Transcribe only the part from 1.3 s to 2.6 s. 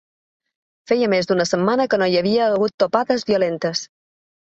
d’una setmana que no hi havia